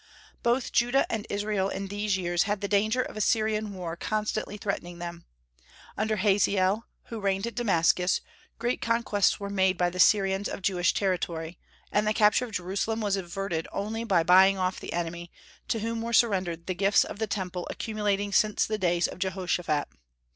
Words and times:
Both 0.41 0.71
Judah 0.71 1.05
and 1.11 1.27
Israel 1.29 1.69
in 1.69 1.85
these 1.89 2.17
years 2.17 2.41
had 2.49 2.61
the 2.61 2.67
danger 2.67 3.03
of 3.03 3.15
a 3.15 3.21
Syrian 3.21 3.71
war 3.75 3.95
constantly 3.95 4.57
threatening 4.57 4.97
them. 4.97 5.25
Under 5.95 6.15
Hazael, 6.15 6.87
who 7.03 7.19
reigned 7.19 7.45
at 7.45 7.53
Damascus, 7.53 8.19
great 8.57 8.81
conquests 8.81 9.39
were 9.39 9.47
made 9.51 9.77
by 9.77 9.91
the 9.91 9.99
Syrians 9.99 10.49
of 10.49 10.63
Jewish 10.63 10.95
territory, 10.95 11.59
and 11.91 12.07
the 12.07 12.15
capture 12.15 12.45
of 12.45 12.51
Jerusalem 12.51 12.99
was 12.99 13.15
averted 13.15 13.67
only 13.71 14.03
by 14.03 14.23
buying 14.23 14.57
off 14.57 14.79
the 14.79 14.93
enemy, 14.93 15.29
to 15.67 15.81
whom 15.81 16.01
were 16.01 16.13
surrendered 16.13 16.65
the 16.65 16.73
gifts 16.73 17.01
to 17.01 17.13
the 17.13 17.27
Temple 17.27 17.67
accumulating 17.69 18.31
since 18.33 18.65
the 18.65 18.79
days 18.79 19.07
of 19.07 19.19
Jehoshaphat. 19.19 19.87